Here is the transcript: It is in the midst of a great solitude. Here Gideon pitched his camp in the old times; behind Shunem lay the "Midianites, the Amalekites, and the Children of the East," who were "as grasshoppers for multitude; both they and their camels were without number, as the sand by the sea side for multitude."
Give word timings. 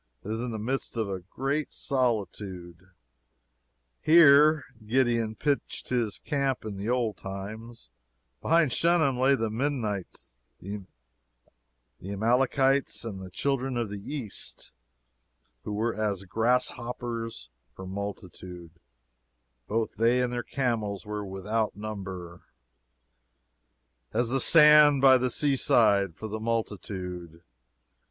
It 0.23 0.31
is 0.31 0.41
in 0.41 0.49
the 0.49 0.57
midst 0.57 0.97
of 0.97 1.07
a 1.07 1.19
great 1.19 1.71
solitude. 1.71 2.89
Here 4.01 4.65
Gideon 4.83 5.35
pitched 5.35 5.89
his 5.89 6.17
camp 6.17 6.65
in 6.65 6.75
the 6.75 6.89
old 6.89 7.17
times; 7.17 7.91
behind 8.41 8.73
Shunem 8.73 9.15
lay 9.15 9.35
the 9.35 9.51
"Midianites, 9.51 10.37
the 10.57 10.83
Amalekites, 12.03 13.05
and 13.05 13.21
the 13.21 13.29
Children 13.29 13.77
of 13.77 13.91
the 13.91 14.01
East," 14.01 14.71
who 15.65 15.73
were 15.73 15.93
"as 15.93 16.23
grasshoppers 16.23 17.51
for 17.75 17.85
multitude; 17.85 18.71
both 19.67 19.97
they 19.97 20.19
and 20.23 20.33
their 20.33 20.41
camels 20.41 21.05
were 21.05 21.23
without 21.23 21.75
number, 21.75 22.41
as 24.15 24.29
the 24.29 24.41
sand 24.41 24.99
by 24.99 25.19
the 25.19 25.29
sea 25.29 25.55
side 25.55 26.15
for 26.15 26.27
multitude." 26.39 27.43